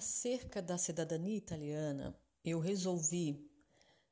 [0.00, 3.46] Acerca da cidadania italiana, eu resolvi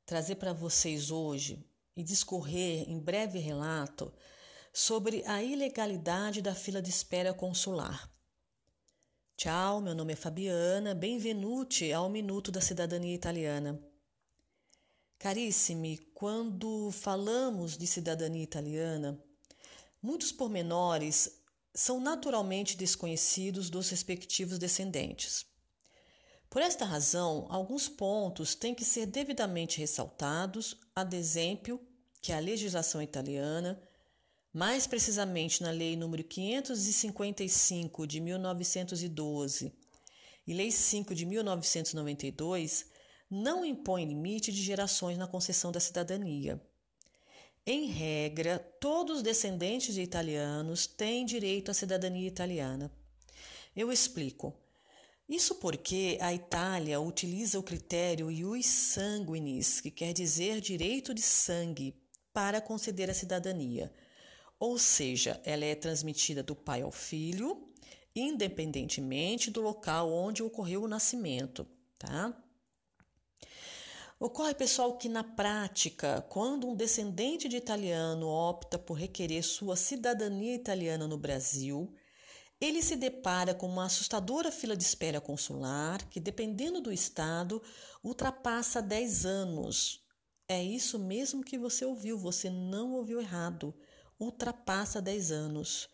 [0.05, 4.13] trazer para vocês hoje e discorrer em breve relato
[4.71, 8.07] sobre a ilegalidade da fila de espera consular.
[9.35, 13.81] Tchau, meu nome é Fabiana, bem-venuti ao Minuto da Cidadania Italiana.
[15.17, 19.19] Carissimi, quando falamos de cidadania italiana,
[19.99, 21.41] muitos pormenores
[21.73, 25.49] são naturalmente desconhecidos dos respectivos descendentes.
[26.49, 31.79] Por esta razão, alguns pontos têm que ser devidamente ressaltados, ad exemplo,
[32.21, 33.79] que a legislação italiana,
[34.51, 39.71] mais precisamente na Lei nº 555 de 1912
[40.47, 42.87] e Lei 5 de 1992,
[43.29, 46.59] não impõe limite de gerações na concessão da cidadania.
[47.63, 52.91] Em regra, todos os descendentes de italianos têm direito à cidadania italiana.
[53.75, 54.57] Eu explico.
[55.29, 61.95] Isso porque a Itália utiliza o critério ius sanguinis, que quer dizer direito de sangue,
[62.33, 63.93] para conceder a cidadania.
[64.59, 67.69] Ou seja, ela é transmitida do pai ao filho,
[68.15, 71.67] independentemente do local onde ocorreu o nascimento,
[71.99, 72.35] tá?
[74.19, 80.55] Ocorre, pessoal, que na prática, quando um descendente de italiano opta por requerer sua cidadania
[80.55, 81.93] italiana no Brasil,
[82.59, 87.61] ele se depara com uma assustadora fila de espera consular que, dependendo do estado,
[88.03, 90.03] ultrapassa 10 anos.
[90.47, 93.73] É isso mesmo que você ouviu, você não ouviu errado.
[94.19, 95.87] Ultrapassa 10 anos.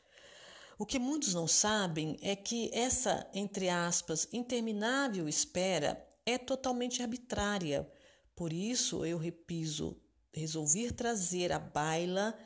[0.79, 7.89] O que muitos não sabem é que essa, entre aspas, interminável espera é totalmente arbitrária.
[8.35, 10.01] Por isso, eu repiso,
[10.33, 12.37] resolvi trazer à baila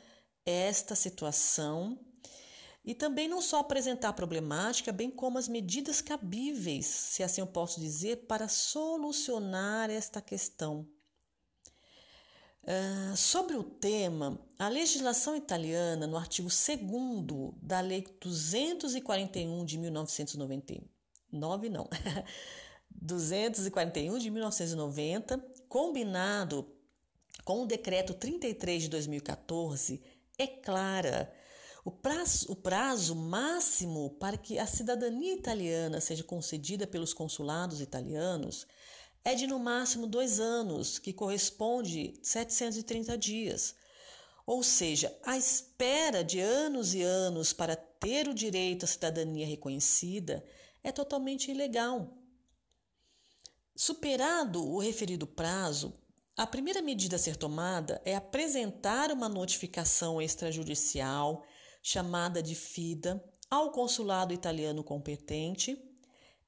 [0.44, 1.98] esta situação
[2.90, 7.46] e também não só apresentar a problemática, bem como as medidas cabíveis, se assim eu
[7.46, 10.88] posso dizer, para solucionar esta questão.
[12.64, 21.68] Uh, sobre o tema, a legislação italiana, no artigo 2 da Lei 241 de 1999,
[21.68, 21.88] não,
[22.90, 26.68] 241 de 1990, combinado
[27.44, 30.02] com o decreto 33 de 2014,
[30.36, 31.32] é clara
[31.84, 38.66] o prazo, o prazo máximo para que a cidadania italiana seja concedida pelos consulados italianos
[39.24, 43.74] é de no máximo dois anos, que corresponde a 730 dias.
[44.46, 50.44] Ou seja, a espera de anos e anos para ter o direito à cidadania reconhecida
[50.82, 52.16] é totalmente ilegal.
[53.76, 55.94] Superado o referido prazo,
[56.36, 61.44] a primeira medida a ser tomada é apresentar uma notificação extrajudicial
[61.82, 65.78] chamada de FIDA ao consulado italiano competente,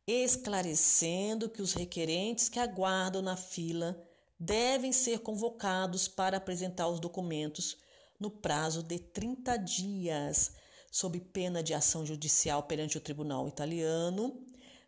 [0.06, 4.00] esclarecendo que os requerentes que aguardam na fila
[4.38, 7.78] devem ser convocados para apresentar os documentos
[8.18, 10.52] no prazo de 30 dias,
[10.90, 14.44] sob pena de ação judicial perante o tribunal italiano,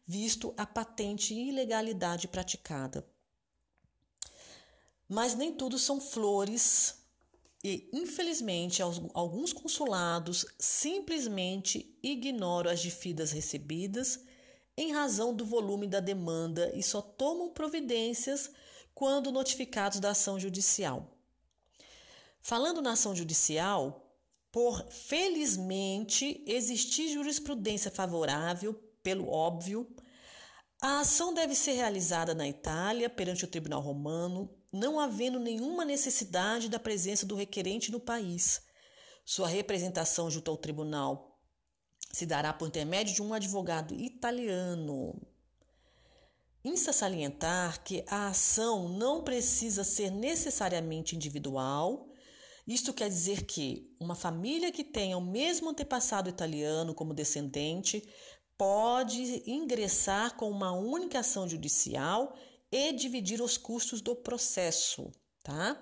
[0.06, 3.06] visto a patente ilegalidade praticada.
[5.08, 7.03] Mas nem tudo são flores
[7.64, 14.20] e, infelizmente, alguns consulados simplesmente ignoram as difidas recebidas
[14.76, 18.50] em razão do volume da demanda e só tomam providências
[18.94, 21.16] quando notificados da ação judicial.
[22.42, 24.14] Falando na ação judicial,
[24.52, 29.88] por felizmente existir jurisprudência favorável, pelo óbvio,
[30.82, 36.68] a ação deve ser realizada na Itália perante o Tribunal Romano, não havendo nenhuma necessidade
[36.68, 38.60] da presença do requerente no país.
[39.24, 41.38] Sua representação junto ao tribunal
[42.12, 45.14] se dará por intermédio de um advogado italiano.
[46.64, 52.08] Insta salientar que a ação não precisa ser necessariamente individual.
[52.66, 58.02] Isto quer dizer que uma família que tenha o mesmo antepassado italiano como descendente
[58.58, 62.34] pode ingressar com uma única ação judicial
[62.74, 65.12] e dividir os custos do processo,
[65.44, 65.80] tá?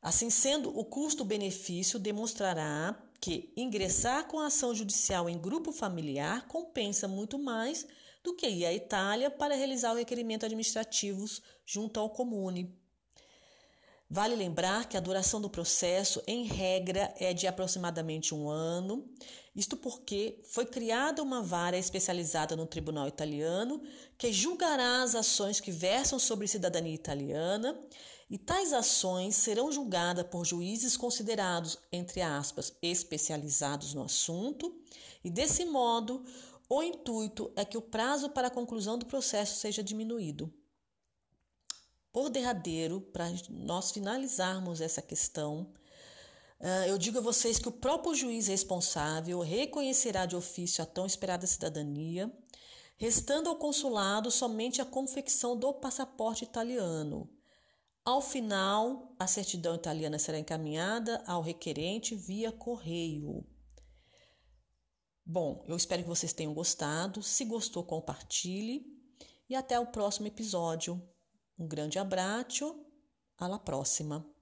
[0.00, 7.06] Assim sendo, o custo-benefício demonstrará que ingressar com a ação judicial em grupo familiar compensa
[7.06, 7.86] muito mais
[8.22, 12.74] do que ir à Itália para realizar o requerimento administrativos junto ao comune.
[14.14, 19.04] Vale lembrar que a duração do processo, em regra, é de aproximadamente um ano,
[19.56, 23.82] isto porque foi criada uma vara especializada no tribunal italiano
[24.16, 27.76] que julgará as ações que versam sobre cidadania italiana,
[28.30, 34.80] e tais ações serão julgadas por juízes considerados, entre aspas, especializados no assunto,
[35.24, 36.24] e desse modo
[36.68, 40.52] O intuito é que o prazo para a conclusão do processo seja diminuído.
[42.14, 45.74] Por derradeiro, para nós finalizarmos essa questão,
[46.60, 51.06] ah, eu digo a vocês que o próprio juiz responsável reconhecerá de ofício a tão
[51.06, 52.32] esperada cidadania,
[52.96, 57.28] restando ao consulado somente a confecção do passaporte italiano.
[58.04, 63.44] Ao final, a certidão italiana será encaminhada ao requerente via correio.
[65.26, 67.24] Bom, eu espero que vocês tenham gostado.
[67.24, 68.86] Se gostou, compartilhe.
[69.48, 71.02] E até o próximo episódio.
[71.58, 72.84] Um grande abraço.
[73.38, 74.33] À la próxima.